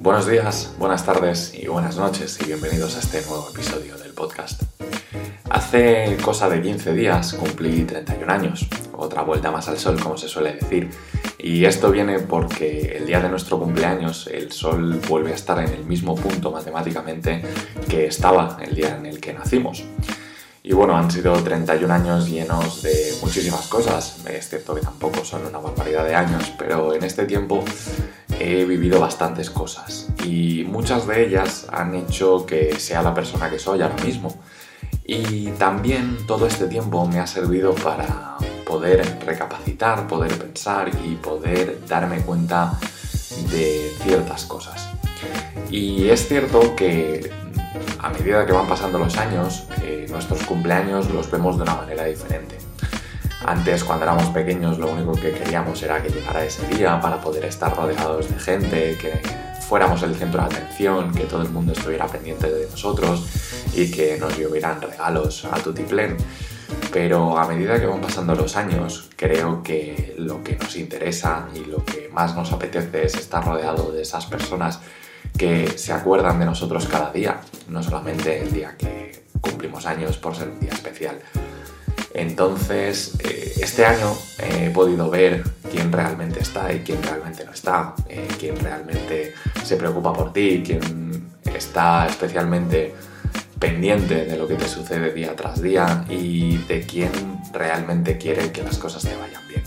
[0.00, 4.62] Buenos días, buenas tardes y buenas noches y bienvenidos a este nuevo episodio del podcast.
[5.50, 10.28] Hace cosa de 15 días cumplí 31 años, otra vuelta más al sol como se
[10.28, 10.88] suele decir,
[11.36, 15.74] y esto viene porque el día de nuestro cumpleaños el sol vuelve a estar en
[15.74, 17.42] el mismo punto matemáticamente
[17.88, 19.82] que estaba el día en el que nacimos.
[20.62, 25.44] Y bueno, han sido 31 años llenos de muchísimas cosas, es cierto que tampoco son
[25.46, 27.64] una barbaridad de años, pero en este tiempo
[28.38, 33.58] he vivido bastantes cosas y muchas de ellas han hecho que sea la persona que
[33.58, 34.34] soy ahora mismo.
[35.04, 41.80] Y también todo este tiempo me ha servido para poder recapacitar, poder pensar y poder
[41.88, 42.78] darme cuenta
[43.50, 44.88] de ciertas cosas.
[45.70, 47.30] Y es cierto que
[47.98, 52.04] a medida que van pasando los años, eh, nuestros cumpleaños los vemos de una manera
[52.04, 52.58] diferente.
[53.44, 57.44] Antes, cuando éramos pequeños, lo único que queríamos era que llegara ese día para poder
[57.44, 59.20] estar rodeados de gente, que
[59.68, 63.26] fuéramos el centro de atención, que todo el mundo estuviera pendiente de nosotros
[63.74, 66.16] y que nos llovieran regalos a tutiplén.
[66.92, 71.64] Pero a medida que van pasando los años, creo que lo que nos interesa y
[71.64, 74.80] lo que más nos apetece es estar rodeado de esas personas
[75.36, 80.34] que se acuerdan de nosotros cada día, no solamente el día que cumplimos años por
[80.34, 81.20] ser un día especial.
[82.14, 87.94] Entonces, eh, este año he podido ver quién realmente está y quién realmente no está,
[88.08, 92.94] eh, quién realmente se preocupa por ti, quién está especialmente
[93.58, 97.10] pendiente de lo que te sucede día tras día y de quién
[97.52, 99.62] realmente quiere que las cosas te vayan bien.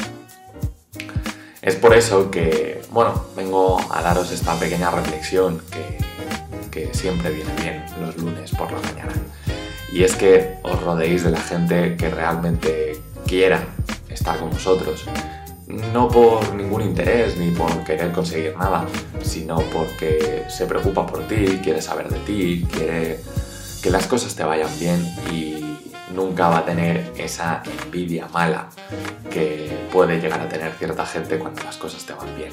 [1.61, 5.97] Es por eso que, bueno, vengo a daros esta pequeña reflexión que,
[6.71, 9.13] que siempre viene bien los lunes por la mañana.
[9.91, 13.63] Y es que os rodeéis de la gente que realmente quiera
[14.09, 15.05] estar con vosotros.
[15.93, 18.85] No por ningún interés ni por querer conseguir nada,
[19.23, 23.19] sino porque se preocupa por ti, quiere saber de ti, quiere
[23.81, 25.77] que las cosas te vayan bien y
[26.13, 28.69] nunca va a tener esa envidia mala
[29.29, 32.51] que puede llegar a tener cierta gente cuando las cosas te van bien.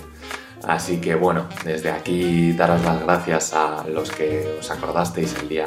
[0.67, 5.67] Así que bueno, desde aquí daros las gracias a los que os acordasteis el día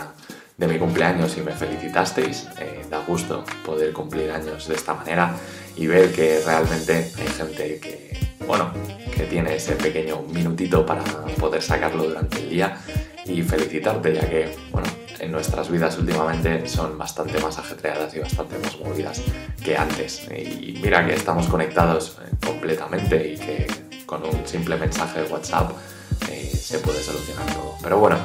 [0.61, 2.47] de mi cumpleaños y me felicitasteis.
[2.59, 5.35] Eh, da gusto poder cumplir años de esta manera
[5.75, 8.71] y ver que realmente hay gente que, bueno,
[9.15, 11.03] que tiene ese pequeño minutito para
[11.39, 12.77] poder sacarlo durante el día
[13.25, 14.87] y felicitarte ya que, bueno,
[15.19, 19.19] en nuestras vidas últimamente son bastante más ajetreadas y bastante más movidas
[19.63, 20.27] que antes.
[20.29, 23.67] Y mira que estamos conectados eh, completamente y que
[24.05, 25.71] con un simple mensaje de WhatsApp
[26.31, 27.75] eh, se puede solucionar todo.
[27.81, 28.17] Pero bueno,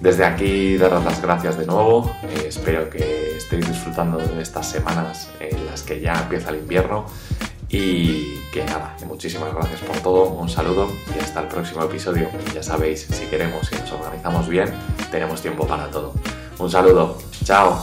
[0.00, 2.14] desde aquí daros las gracias de nuevo.
[2.22, 7.06] Eh, espero que estéis disfrutando de estas semanas en las que ya empieza el invierno.
[7.68, 12.28] Y que nada, muchísimas gracias por todo, un saludo y hasta el próximo episodio.
[12.52, 14.72] Ya sabéis, si queremos y nos organizamos bien,
[15.12, 16.14] tenemos tiempo para todo.
[16.58, 17.80] Un saludo, chao.